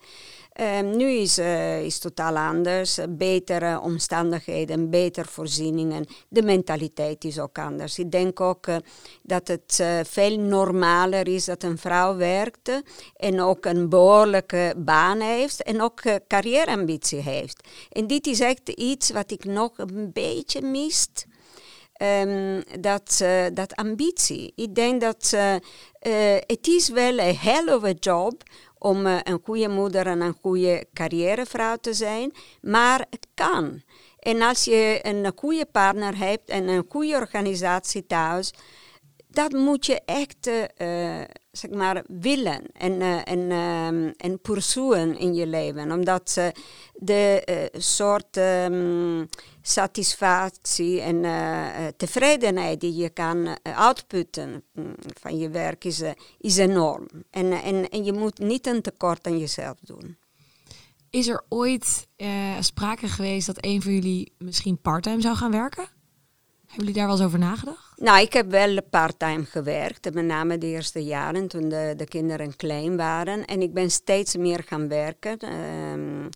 [0.62, 3.00] Um, nu is uh, is totaal anders.
[3.10, 6.06] Betere omstandigheden, betere voorzieningen.
[6.30, 8.00] De mentaliteit is ook anders.
[8.00, 8.76] Ik denk ook uh,
[9.22, 12.82] dat het uh, veel normaler is dat een vrouw werkt
[13.16, 17.68] en ook een behoorlijke baan heeft en ook carrièreambitie heeft.
[17.92, 21.26] En dit is echt iets wat ik nog een beetje mist.
[22.24, 24.54] Um, dat, dat ambitie.
[24.56, 25.36] Ik denk dat
[26.48, 28.44] het is wel een hell of a job
[28.84, 33.82] om uh, een goede moeder en een goede carrièrevrouw te zijn, maar het kan.
[34.20, 38.54] En als je een goede partner hebt en een goede organisatie thuis,
[39.28, 45.34] dat moet je echt uh, zeg maar, willen en, uh, en, um, en pursueren in
[45.34, 45.92] je leven.
[45.92, 46.40] Omdat
[46.94, 49.30] de soort um,
[49.62, 51.26] satisfactie en
[51.98, 56.02] tevredenheid die je kan uitputten mm, van je werk is,
[56.38, 57.08] is enorm.
[57.30, 60.18] En, en, en je moet niet een tekort aan jezelf doen.
[61.10, 62.08] Is er ooit
[62.60, 65.90] sprake geweest dat een van jullie misschien parttime zou gaan werken?
[66.72, 68.00] Hebben jullie daar wel eens over nagedacht?
[68.00, 72.56] Nou, ik heb wel parttime gewerkt, met name de eerste jaren toen de, de kinderen
[72.56, 73.46] klein waren.
[73.46, 75.54] En ik ben steeds meer gaan werken.
[75.54, 76.30] Um,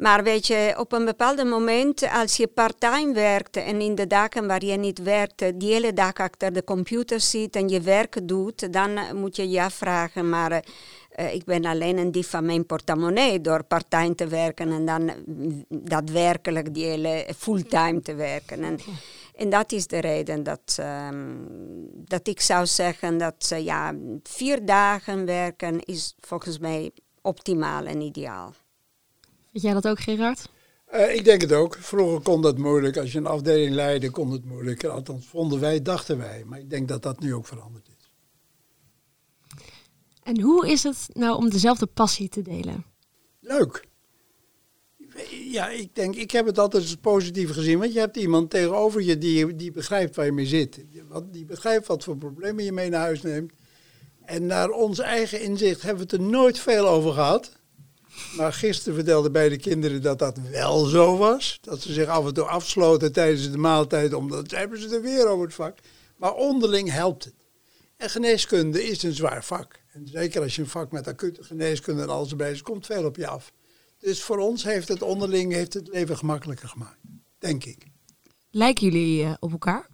[0.00, 4.46] maar weet je, op een bepaald moment, als je parttime werkt en in de dagen
[4.46, 8.72] waar je niet werkt, die hele dag achter de computer zit en je werk doet,
[8.72, 13.40] dan moet je je afvragen, maar uh, ik ben alleen een dief van mijn portemonnee
[13.40, 15.10] door parttime te werken en dan
[15.68, 18.64] daadwerkelijk die hele fulltime te werken.
[18.64, 18.78] En,
[19.34, 21.46] en dat is de reden dat, um,
[21.92, 26.90] dat ik zou zeggen dat ja, vier dagen werken is volgens mij
[27.22, 28.54] optimaal en ideaal.
[29.50, 30.48] Vind jij dat ook, Gerard?
[30.94, 31.76] Uh, ik denk het ook.
[31.80, 32.96] Vroeger kon dat moeilijk.
[32.96, 34.84] Als je een afdeling leidde, kon het moeilijk.
[34.84, 36.44] Althans, vonden wij, dachten wij.
[36.46, 38.12] Maar ik denk dat dat nu ook veranderd is.
[40.22, 42.84] En hoe is het nou om dezelfde passie te delen?
[43.40, 43.88] Leuk
[45.50, 47.78] ja, ik denk, ik heb het altijd als positief gezien.
[47.78, 50.84] Want je hebt iemand tegenover je die, die begrijpt waar je mee zit.
[51.30, 53.52] Die begrijpt wat voor problemen je mee naar huis neemt.
[54.24, 57.58] En naar ons eigen inzicht hebben we het er nooit veel over gehad.
[58.36, 61.58] Maar gisteren vertelden beide kinderen dat dat wel zo was.
[61.60, 65.28] Dat ze zich af en toe afsloten tijdens de maaltijd, omdat hebben ze er weer
[65.28, 65.78] over het vak.
[66.16, 67.34] Maar onderling helpt het.
[67.96, 69.80] En geneeskunde is een zwaar vak.
[69.92, 73.04] En zeker als je een vak met acute geneeskunde en alles erbij is, komt veel
[73.04, 73.52] op je af.
[73.98, 76.98] Dus voor ons heeft het onderling heeft het leven gemakkelijker gemaakt,
[77.38, 77.86] denk ik.
[78.50, 79.89] Lijken jullie uh, op elkaar?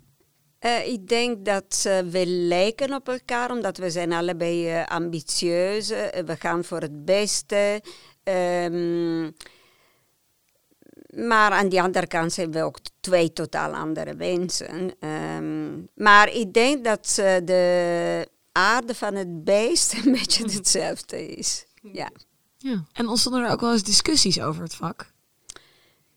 [0.60, 5.88] Uh, ik denk dat uh, we lijken op elkaar, omdat we zijn allebei uh, ambitieus.
[5.88, 7.82] we gaan voor het beste.
[8.24, 9.36] Um,
[11.08, 14.92] maar aan de andere kant zijn we ook twee totaal andere mensen.
[15.08, 17.12] Um, maar ik denk dat
[17.44, 21.66] de aarde van het beest een beetje hetzelfde is.
[21.92, 22.10] Ja.
[22.58, 22.84] Ja.
[22.92, 25.14] En ontstonden er ook wel eens discussies over het vak?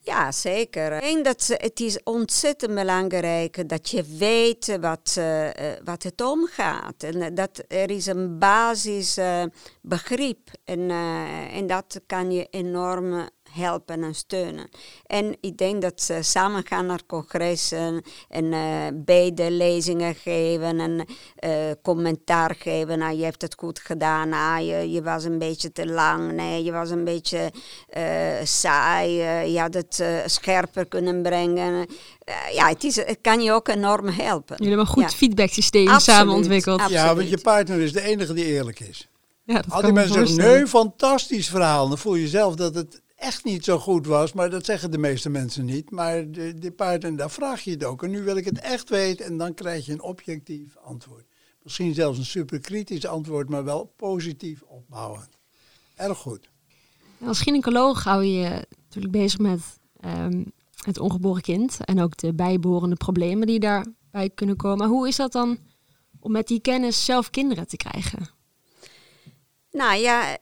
[0.01, 0.93] Ja, zeker.
[0.93, 5.47] Ik denk dat het is ontzettend belangrijk dat je weet wat, uh,
[5.83, 7.03] wat het omgaat.
[7.03, 10.49] En dat er is een basisbegrip.
[10.65, 10.89] Uh, en,
[11.51, 14.69] en dat kan je enorm helpen en steunen.
[15.05, 21.05] En ik denk dat ze samen gaan naar congressen en uh, beide lezingen geven en
[21.45, 22.99] uh, commentaar geven.
[22.99, 24.33] Nou, je hebt het goed gedaan.
[24.33, 26.31] Ah, je, je was een beetje te lang.
[26.31, 27.51] Nee, je was een beetje
[27.97, 28.03] uh,
[28.43, 29.11] saai.
[29.51, 31.87] je had het scherper kunnen brengen.
[32.51, 34.55] ja, het, is, het kan je ook enorm helpen.
[34.57, 35.17] Jullie hebben een goed ja.
[35.17, 36.79] feedback systeem samen ontwikkeld.
[36.79, 37.03] Absoluut.
[37.03, 39.07] Ja, want je partner is de enige die eerlijk is.
[39.43, 41.87] Ja, Al die mensen zeggen, nee, fantastisch verhaal.
[41.87, 44.97] Dan voel je zelf dat het echt niet zo goed was, maar dat zeggen de
[44.97, 45.91] meeste mensen niet.
[45.91, 48.03] Maar de, de paarden, daar vraag je het ook.
[48.03, 51.25] En nu wil ik het echt weten en dan krijg je een objectief antwoord.
[51.63, 55.29] Misschien zelfs een superkritisch antwoord, maar wel positief opbouwend.
[55.95, 56.49] Erg goed.
[57.25, 59.61] Als gynaecoloog hou je je natuurlijk bezig met
[60.05, 60.51] um,
[60.83, 64.87] het ongeboren kind en ook de bijbehorende problemen die daarbij kunnen komen.
[64.87, 65.57] Hoe is dat dan
[66.19, 68.29] om met die kennis zelf kinderen te krijgen?
[69.71, 70.37] Nou ja,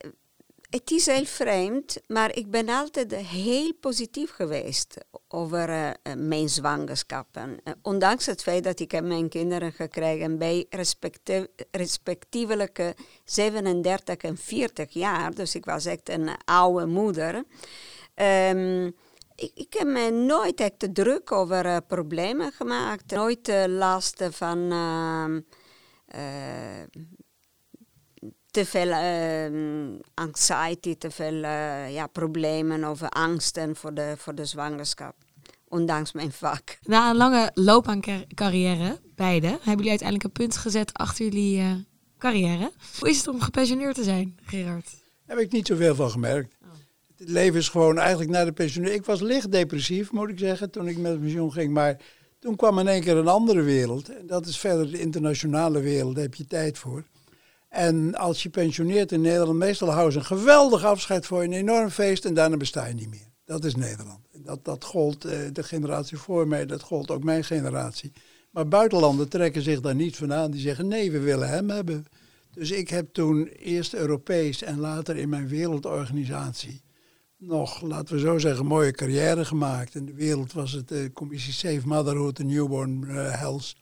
[0.69, 7.49] het is heel vreemd, maar ik ben altijd heel positief geweest over uh, mijn zwangerschappen.
[7.49, 14.93] Uh, ondanks het feit dat ik mijn kinderen gekregen bij respectie respectievelijke 37 en 40
[14.93, 15.33] jaar.
[15.33, 17.43] Dus ik was echt een oude moeder.
[18.15, 18.85] Um,
[19.35, 23.11] ik, ik, heb me nooit echt druk over uh, problemen gemaakt.
[23.11, 25.39] Nooit last van ehm,
[28.57, 34.45] te veel uh, anxiety, te veel uh, ja, problemen of angsten voor de, voor de
[34.45, 35.15] zwangerschap.
[35.67, 36.77] Ondanks mijn vak.
[36.81, 41.71] Na een lange loopbaancarrière, beide, hebben jullie uiteindelijk een punt gezet achter jullie uh,
[42.17, 42.71] carrière.
[42.99, 44.89] Hoe is het om gepensioneerd te zijn, Gerard?
[45.25, 46.55] Heb ik niet zoveel van gemerkt.
[46.63, 46.69] Oh.
[47.17, 48.99] Het leven is gewoon eigenlijk na de pensionering.
[48.99, 51.73] Ik was licht depressief, moet ik zeggen, toen ik met pensioen ging.
[51.73, 51.97] Maar
[52.39, 54.09] toen kwam in één keer een andere wereld.
[54.09, 57.03] En dat is verder de internationale wereld, daar heb je tijd voor.
[57.69, 61.89] En als je pensioneert in Nederland, meestal houden ze een geweldig afscheid voor een enorm
[61.89, 63.27] feest en daarna besta je niet meer.
[63.45, 64.19] Dat is Nederland.
[64.31, 68.11] Dat, dat gold uh, de generatie voor mij, dat gold ook mijn generatie.
[68.51, 70.51] Maar buitenlanden trekken zich daar niet van aan.
[70.51, 72.05] Die zeggen nee, we willen hem hebben.
[72.53, 76.81] Dus ik heb toen eerst Europees en later in mijn wereldorganisatie
[77.37, 79.95] nog, laten we zo zeggen, mooie carrière gemaakt.
[79.95, 83.75] In de wereld was het de commissie Safe Motherhood en Newborn uh, Health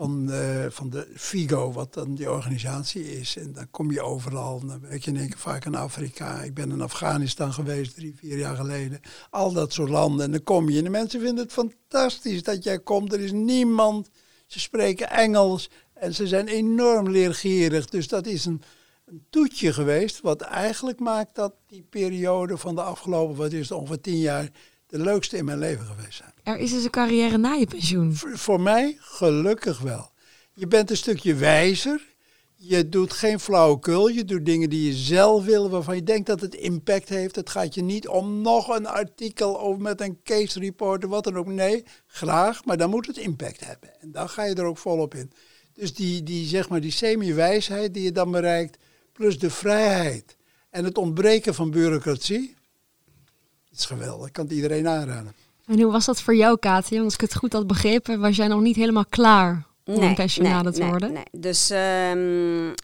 [0.00, 3.36] van, uh, van de FIGO, wat dan die organisatie is.
[3.36, 4.60] En dan kom je overal.
[4.66, 6.42] Dan werk je in vaak in Afrika.
[6.42, 9.00] Ik ben in Afghanistan geweest drie, vier jaar geleden.
[9.30, 10.24] Al dat soort landen.
[10.24, 10.78] En dan kom je.
[10.78, 13.12] En de mensen vinden het fantastisch dat jij komt.
[13.12, 14.08] Er is niemand.
[14.46, 15.70] Ze spreken Engels.
[15.94, 17.86] En ze zijn enorm leergierig.
[17.86, 18.62] Dus dat is een,
[19.04, 20.20] een toetje geweest.
[20.20, 24.50] Wat eigenlijk maakt dat die periode van de afgelopen, wat is het, ongeveer tien jaar
[24.86, 26.29] de leukste in mijn leven geweest zijn.
[26.50, 28.14] Er is dus een carrière na je pensioen?
[28.14, 30.10] Voor, mij gelukkig wel.
[30.52, 32.14] Je bent een stukje wijzer.
[32.54, 34.08] Je doet geen flauwekul.
[34.08, 37.36] Je doet dingen die je zelf wil, waarvan je denkt dat het impact heeft.
[37.36, 41.24] Het gaat je niet om nog een artikel of met een case report of wat
[41.24, 41.46] dan ook.
[41.46, 44.00] Nee, graag, maar dan moet het impact hebben.
[44.00, 45.32] En dan ga je er ook volop in.
[45.72, 48.78] Dus die, die, zeg maar, die semi-wijsheid die je dan bereikt,
[49.12, 50.36] plus de vrijheid
[50.70, 52.54] en het ontbreken van bureaucratie,
[53.70, 54.30] is geweldig.
[54.30, 55.34] Kan het iedereen aanraden.
[55.70, 56.92] En hoe was dat voor jou, Katie?
[56.92, 60.14] Want als ik het goed had begrepen, was jij nog niet helemaal klaar om nee,
[60.14, 61.12] pensionade te worden?
[61.12, 62.74] Nee, Dus um,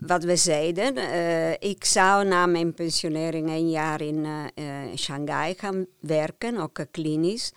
[0.00, 5.86] wat we zeiden, uh, ik zou na mijn pensionering een jaar in uh, Shanghai gaan
[6.00, 7.52] werken, ook klinisch.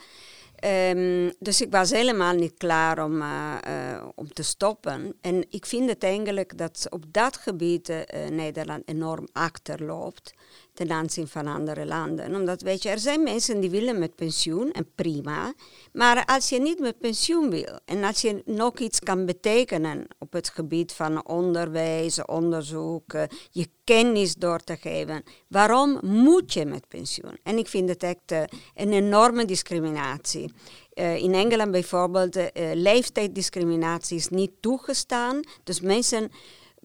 [0.92, 5.14] Um, dus ik was helemaal niet klaar om, uh, uh, om te stoppen.
[5.22, 7.98] En ik vind het eigenlijk dat op dat gebied uh,
[8.32, 10.34] Nederland enorm achterloopt
[10.80, 12.36] ten aanzien van andere landen.
[12.36, 15.54] Omdat, weet je, er zijn mensen die willen met pensioen, en prima.
[15.94, 20.34] Maar als je niet met pensioen wil en als je nog iets kan betekenen op
[20.34, 26.88] het gebied van onderwijs, onderzoek, eh, je kennis door te geven, waarom moet je met
[26.88, 27.38] pensioen?
[27.44, 28.42] En ik vind het echt uh,
[28.76, 30.52] een enorme discriminatie.
[30.94, 35.40] Uh, in Engeland bijvoorbeeld, uh, leeftijddiscriminatie is niet toegestaan.
[35.64, 36.32] Dus mensen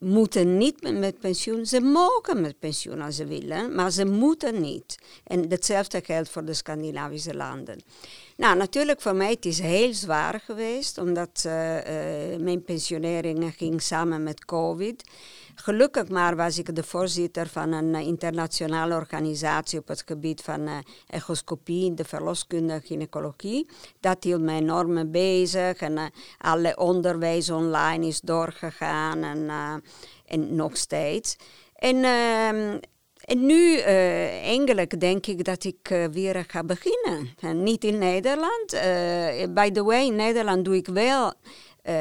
[0.04, 1.66] moeten niet met pensioen.
[1.66, 4.98] Ze mogen met pensioen als ze willen, maar ze moeten niet.
[5.24, 7.80] En hetzelfde geldt voor de Scandinavische landen.
[8.36, 13.82] Nou, natuurlijk voor mij het is heel zwaar geweest, omdat uh, uh, mijn pensionering ging
[13.82, 15.04] samen met COVID.
[15.54, 20.76] Gelukkig maar was ik de voorzitter van een internationale organisatie op het gebied van uh,
[21.08, 23.68] echoscopie, de verloskunde gynaecologie.
[24.00, 26.04] Dat hield mij enorm bezig en uh,
[26.38, 29.50] alle onderwijs online is doorgegaan en,
[30.26, 31.36] en nog steeds.
[31.74, 32.78] En ehm,
[33.24, 37.28] En nu uh, denk ik dat ik weer ga beginnen.
[37.40, 38.70] En niet in Nederland.
[39.54, 41.32] By the way, in Nederland doe ik wel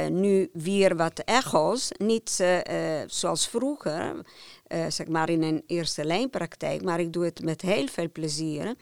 [0.09, 1.91] nu weer wat echo's.
[1.97, 2.43] Niet
[3.07, 4.25] zoals vroeger,
[4.87, 6.83] zeg maar in een eerste lijnpraktijk.
[6.83, 8.75] Maar ik doe het met heel veel plezier.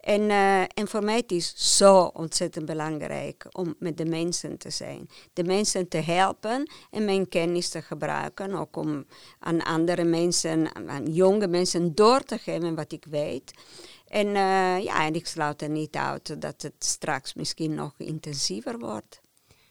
[0.00, 0.30] En,
[0.74, 5.08] en voor mij het is zo ontzettend belangrijk om met de mensen te zijn.
[5.32, 8.54] De mensen te helpen en mijn kennis te gebruiken.
[8.54, 9.06] Ook om
[9.38, 13.52] aan andere mensen, aan jonge mensen door te geven wat ik weet.
[14.08, 14.28] En,
[14.82, 19.20] ja, en ik sluit er niet uit dat het straks misschien nog intensiever wordt.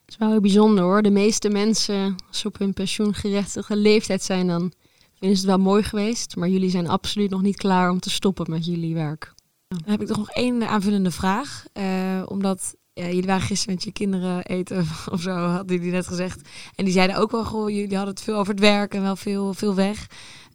[0.05, 1.01] Het is wel heel bijzonder hoor.
[1.01, 4.71] De meeste mensen, als ze op hun pensioengerechtigde leeftijd zijn, dan
[5.13, 6.35] vinden ze het wel mooi geweest.
[6.35, 9.33] Maar jullie zijn absoluut nog niet klaar om te stoppen met jullie werk.
[9.67, 11.65] Dan heb ik toch nog één aanvullende vraag.
[11.73, 16.07] Uh, omdat ja, jullie waren gisteren met je kinderen eten of zo, hadden jullie net
[16.07, 16.49] gezegd.
[16.75, 19.15] En die zeiden ook wel, goh, jullie hadden het veel over het werk en wel
[19.15, 20.07] veel, veel weg.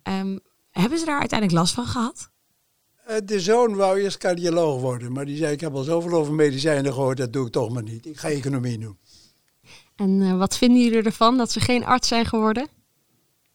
[0.02, 2.30] Um, hebben ze daar uiteindelijk last van gehad?
[3.08, 6.32] Uh, de zoon wou eerst cardioloog worden, maar die zei, ik heb al zoveel over
[6.32, 8.06] medicijnen gehoord, dat doe ik toch maar niet.
[8.06, 8.98] Ik ga economie doen.
[10.00, 12.68] En uh, wat vinden jullie ervan dat ze geen arts zijn geworden?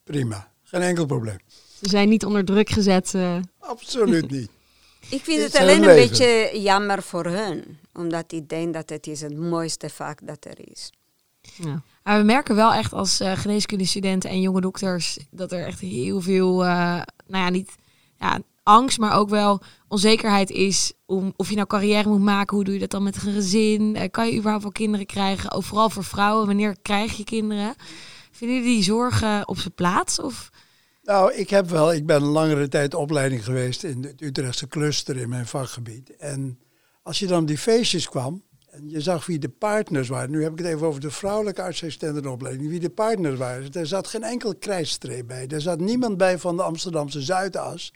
[0.03, 1.37] Prima, geen enkel probleem.
[1.83, 3.15] Ze zijn niet onder druk gezet?
[3.59, 4.49] Absoluut niet.
[5.09, 7.77] Ik vind het alleen een beetje jammer voor hun.
[7.93, 10.91] Omdat ik denk dat het is het mooiste vak dat er is.
[11.41, 11.81] Ja.
[12.03, 16.21] Maar we merken wel echt als uh, geneeskundestudenten en jonge dokters dat er echt heel
[16.21, 16.69] veel, uh,
[17.27, 17.75] nou ja, niet
[18.19, 22.55] ja, angst, maar ook wel onzekerheid is om of je nou carrière moet maken.
[22.55, 23.95] Hoe doe je dat dan met een gezin?
[23.95, 25.51] Uh, kan je überhaupt wel kinderen krijgen?
[25.51, 27.75] Ook vooral voor vrouwen, wanneer krijg je kinderen?
[28.31, 30.19] Vinden jullie die zorgen op zijn plaats?
[30.19, 30.49] Of
[31.03, 35.29] nou, ik heb wel, ik ben langere tijd opleiding geweest in het Utrechtse cluster in
[35.29, 36.15] mijn vakgebied.
[36.15, 36.59] En
[37.03, 38.43] als je dan die feestjes kwam
[38.75, 41.61] en je zag wie de partners waren, nu heb ik het even over de vrouwelijke
[41.61, 43.71] artsassistentenopleiding, wie de partners waren.
[43.71, 45.47] Er zat geen enkel krijsstreep bij.
[45.47, 47.93] Er zat niemand bij van de Amsterdamse Zuidas.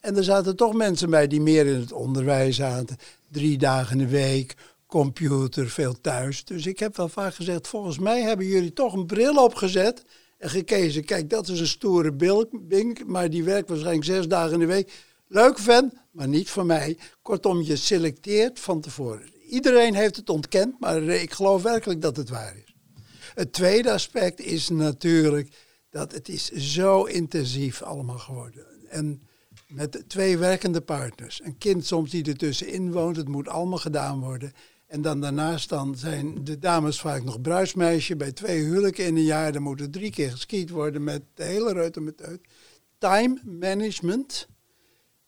[0.00, 2.96] En er zaten toch mensen bij die meer in het onderwijs zaten.
[3.30, 4.54] Drie dagen in de week,
[4.86, 6.44] computer, veel thuis.
[6.44, 10.04] Dus ik heb wel vaak gezegd, volgens mij hebben jullie toch een bril opgezet
[10.38, 12.12] en gekeken, kijk, dat is een stoere
[12.60, 14.92] bink, maar die werkt waarschijnlijk zes dagen in de week.
[15.26, 16.98] Leuk vent, maar niet voor mij.
[17.22, 19.31] Kortom, je selecteert van tevoren.
[19.52, 22.74] Iedereen heeft het ontkend, maar ik geloof werkelijk dat het waar is.
[23.34, 25.54] Het tweede aspect is natuurlijk
[25.90, 28.66] dat het is zo intensief allemaal geworden.
[28.88, 29.22] En
[29.68, 31.40] met twee werkende partners.
[31.44, 34.52] Een kind soms die ertussenin woont, het moet allemaal gedaan worden.
[34.86, 38.16] En dan daarnaast dan zijn de dames vaak nog bruismeisje.
[38.16, 41.44] Bij twee huwelijken in een jaar, dan moet er drie keer geskiet worden met de
[41.44, 42.40] hele reuter met uit.
[42.98, 44.48] Time management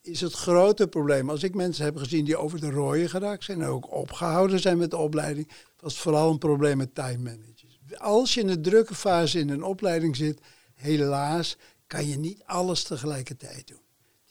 [0.06, 1.30] is het grote probleem.
[1.30, 4.78] Als ik mensen heb gezien die over de rooien geraakt zijn en ook opgehouden zijn
[4.78, 5.48] met de opleiding,
[5.80, 7.78] was het vooral een probleem met time managers.
[7.96, 10.40] Als je in de drukke fase in een opleiding zit,
[10.74, 13.82] helaas kan je niet alles tegelijkertijd doen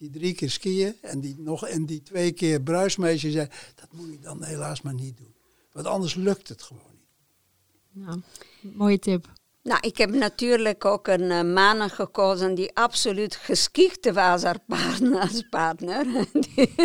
[0.03, 4.11] die drie keer skiën en die, nog, en die twee keer bruismeisje zijn, dat moet
[4.11, 5.33] je dan helaas maar niet doen.
[5.71, 8.05] Want anders lukt het gewoon niet.
[8.05, 8.17] Ja,
[8.61, 9.31] mooie tip.
[9.63, 14.43] Nou, ik heb natuurlijk ook een uh, man gekozen die absoluut geschikt was
[15.21, 16.05] als partner.
[16.53, 16.75] die,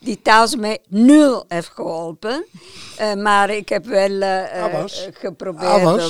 [0.00, 2.44] die thuis mij nul heeft geholpen.
[3.00, 6.08] Uh, maar ik heb wel uh, geprobeerd om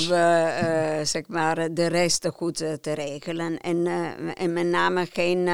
[1.05, 3.61] zeg maar, de rest goed te regelen.
[3.61, 3.87] En,
[4.35, 5.49] en met name geen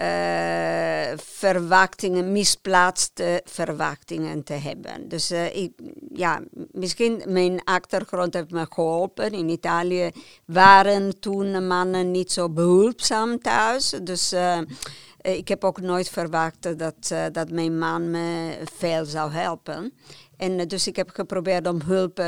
[0.00, 5.08] uh, verwachtingen, misplaatste verwachtingen te hebben.
[5.08, 5.72] Dus uh, ik,
[6.12, 9.32] ja, misschien mijn achtergrond heeft me geholpen.
[9.32, 10.10] In Italië
[10.44, 13.94] waren toen mannen niet zo behulpzaam thuis.
[14.02, 14.58] Dus uh,
[15.22, 19.92] ik heb ook nooit verwacht dat, dat mijn man me veel zou helpen.
[20.36, 22.20] En dus ik heb geprobeerd om hulp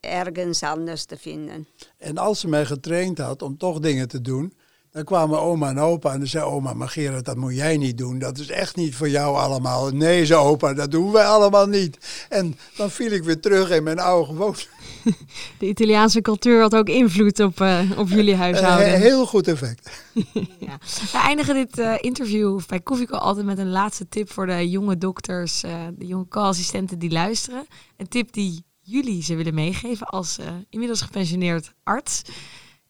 [0.00, 1.66] ergens anders te vinden.
[1.98, 4.52] En als ze mij getraind had om toch dingen te doen,
[4.92, 7.98] dan kwamen oma en opa en dan zei oma, maar Gerard, dat moet jij niet
[7.98, 8.18] doen.
[8.18, 9.90] Dat is echt niet voor jou allemaal.
[9.90, 12.26] Nee, zei opa, dat doen wij allemaal niet.
[12.28, 14.66] En dan viel ik weer terug in mijn oude gewoonte.
[15.58, 18.94] De Italiaanse cultuur had ook invloed op, uh, op jullie huishouden.
[18.94, 19.90] Een heel goed effect.
[20.66, 20.78] ja.
[21.12, 24.98] We eindigen dit uh, interview bij Koffieko altijd met een laatste tip voor de jonge
[24.98, 27.66] dokters, uh, de jonge co-assistenten die luisteren.
[27.96, 30.38] Een tip die jullie ze willen meegeven als
[30.70, 32.22] inmiddels gepensioneerd arts.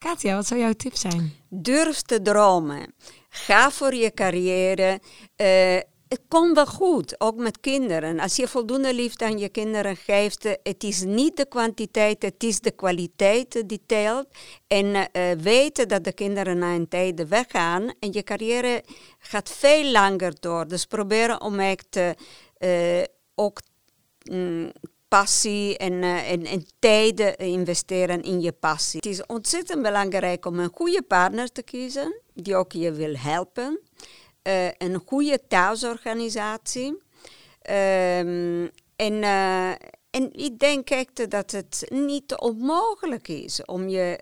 [0.04, 1.32] Katja, wat zou jouw tip zijn?
[1.48, 2.94] Durf te dromen.
[3.28, 5.00] Ga voor je carrière.
[5.36, 8.20] Uh, het komt wel goed, ook met kinderen.
[8.20, 12.42] Als je voldoende liefde aan je kinderen geeft, uh, het is niet de kwantiteit, het
[12.42, 14.26] is de kwaliteit die telt.
[14.66, 18.84] En uh, weten dat de kinderen na een tijd weggaan en je carrière
[19.18, 20.68] gaat veel langer door.
[20.68, 22.00] Dus proberen om echt
[23.34, 23.60] ook
[24.30, 24.72] mm,
[25.10, 29.00] passie en, uh, en, en tijden investeren in je passie.
[29.02, 33.80] Het is ontzettend belangrijk om een goede partner te kiezen die ook je wil helpen.
[34.42, 37.02] Eh, een goede thuisorganisatie.
[37.62, 39.70] Ehm, en, eh,
[40.10, 44.18] en ik denk echt dat het niet onmogelijk is om je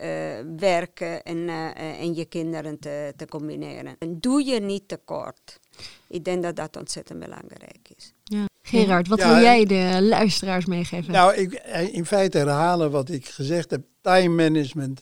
[0.57, 3.97] werken en, en je kinderen te, te combineren.
[3.99, 5.61] En doe je niet tekort.
[6.09, 8.13] Ik denk dat dat ontzettend belangrijk is.
[8.25, 8.48] Ja.
[8.69, 11.13] Gerard, wat wil jij de luisteraars meegeven?
[11.13, 11.53] Nou, ik,
[11.93, 13.85] in feite herhalen wat ik gezegd heb.
[14.01, 15.01] Time management.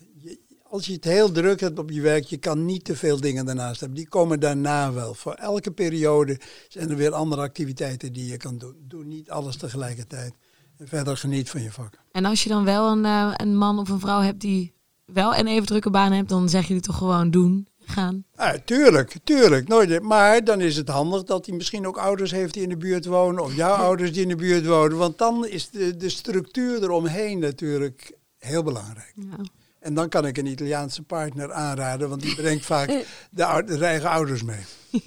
[0.63, 3.47] Als je het heel druk hebt op je werk, je kan niet te veel dingen
[3.47, 3.99] daarnaast hebben.
[3.99, 5.15] Die komen daarna wel.
[5.15, 8.77] Voor elke periode zijn er weer andere activiteiten die je kan doen.
[8.81, 10.35] Doe niet alles tegelijkertijd.
[10.77, 11.99] En verder geniet van je vak.
[12.13, 15.37] En als je dan wel een, uh, een man of een vrouw hebt die wel
[15.37, 18.25] een even drukke baan hebt, dan zeg je het toch gewoon doen gaan.
[18.37, 19.69] Ja, tuurlijk, tuurlijk.
[19.69, 20.03] Nooit.
[20.03, 23.07] Maar dan is het handig dat hij misschien ook ouders heeft die in de buurt
[23.07, 23.43] wonen.
[23.43, 24.97] Of jouw ouders die in de buurt wonen.
[24.97, 29.13] Want dan is de, de structuur eromheen natuurlijk heel belangrijk.
[29.15, 29.39] Ja.
[29.81, 32.89] En dan kan ik een Italiaanse partner aanraden, want die brengt vaak
[33.31, 34.65] de, de eigen ouders mee.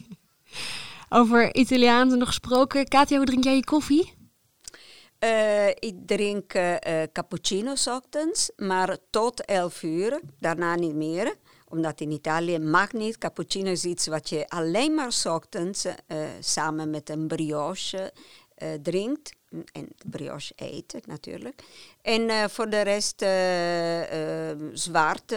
[1.10, 2.88] Over Italiaans nog gesproken.
[2.88, 4.14] Katia, hoe drink jij je koffie?
[5.24, 6.74] Uh, ik drink uh,
[7.14, 11.36] cappuccino ochtends, maar tot 11 uur, daarna niet meer
[11.70, 13.18] omdat in Italië mag niet.
[13.18, 15.94] Cappuccino is iets wat je alleen maar ochtends uh,
[16.40, 18.14] samen met een brioche
[18.58, 19.38] uh, drinkt.
[19.72, 21.64] En brioche eet natuurlijk.
[22.02, 23.26] En uh, voor de rest
[24.74, 25.32] zwart,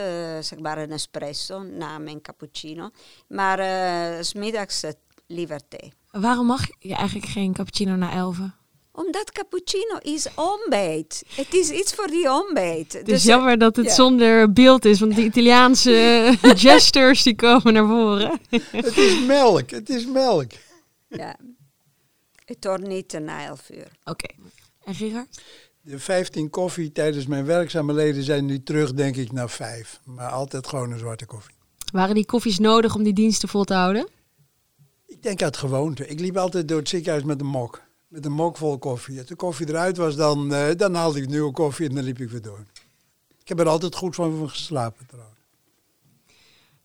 [0.45, 2.91] zeg maar een espresso na mijn cappuccino.
[3.29, 4.85] Maar smiddags
[5.27, 5.93] liever thee.
[6.11, 8.55] Waarom mag je eigenlijk geen cappuccino na elven?
[8.93, 11.23] Omdat cappuccino is ontbijt.
[11.35, 12.93] Het is iets voor die ontbijt.
[12.93, 17.73] Het is dus, jammer dat het zonder beeld is, want de Italiaanse gestures die komen
[17.73, 18.41] naar voren.
[18.71, 20.51] het is melk, het is melk.
[21.09, 21.37] Ja,
[22.45, 23.87] het hoort niet na elf uur.
[24.05, 24.29] Oké.
[24.85, 25.43] En Gerard?
[25.81, 30.01] De 15 koffie tijdens mijn werkzame leden zijn nu terug, denk ik, naar vijf.
[30.05, 31.55] Maar altijd gewoon een zwarte koffie.
[31.93, 34.09] Waren die koffies nodig om die diensten vol te houden?
[35.07, 36.09] Ik denk uit gewoonte.
[36.09, 37.83] Ik liep altijd door het ziekenhuis met een mok
[38.13, 39.19] met een mok vol koffie.
[39.19, 42.21] Als de koffie eruit was, dan, uh, dan haalde ik nieuwe koffie en dan liep
[42.21, 42.65] ik weer door.
[43.41, 45.37] Ik heb er altijd goed van geslapen trouwens.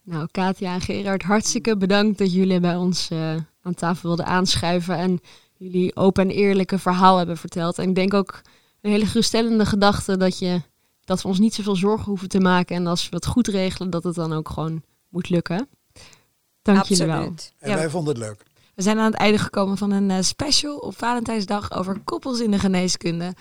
[0.04, 4.98] Nou, Katja en Gerard, hartstikke bedankt dat jullie bij ons uh, aan tafel wilden aanschuiven
[4.98, 5.20] en
[5.58, 7.78] jullie open en eerlijke verhaal hebben verteld.
[7.78, 8.42] En ik denk ook
[8.82, 10.62] een hele geruststellende gedachte dat, je,
[11.04, 13.90] dat we ons niet zoveel zorgen hoeven te maken en als we het goed regelen,
[13.90, 15.68] dat het dan ook gewoon moet lukken.
[16.62, 17.00] Dank Absoluut.
[17.00, 17.34] jullie wel.
[17.60, 18.44] En wij vonden het leuk.
[18.78, 22.52] We zijn aan het einde gekomen van een uh, special op Valentijnsdag over koppels in
[22.52, 23.34] de geneeskunde.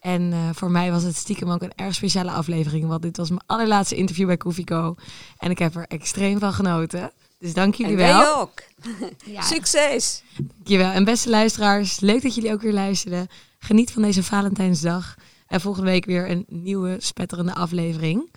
[0.00, 3.28] En uh, voor mij was het stiekem ook een erg speciale aflevering, want dit was
[3.28, 4.94] mijn allerlaatste interview bij Koffieco.
[5.38, 7.12] En ik heb er extreem van genoten.
[7.38, 8.20] Dus dank jullie en wel.
[8.20, 8.62] Jij ook.
[9.36, 9.40] ja.
[9.40, 10.22] Succes.
[10.36, 10.90] Dankjewel.
[10.90, 13.26] En beste luisteraars, leuk dat jullie ook weer luisteren.
[13.58, 15.14] Geniet van deze Valentijnsdag.
[15.46, 18.30] En volgende week weer een nieuwe spetterende aflevering.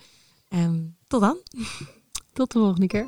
[0.48, 1.38] En tot dan.
[2.34, 3.06] Tot de volgende keer.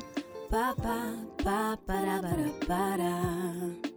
[0.52, 0.98] Pa pa
[1.44, 3.91] pa para para para